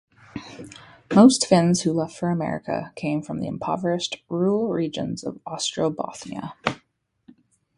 Most 1.13 1.45
Finns 1.45 1.81
who 1.81 1.93
left 1.93 2.17
for 2.17 2.31
America 2.31 2.91
came 2.95 3.21
from 3.21 3.39
the 3.39 3.45
impoverished 3.47 4.23
rural 4.29 4.67
regions 4.69 5.23
of 5.23 5.39
Ostrobothnia. 5.45 6.53